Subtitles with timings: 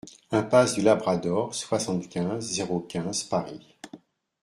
[0.31, 3.77] Impasse du Labrador, soixante-quinze, zéro quinze Paris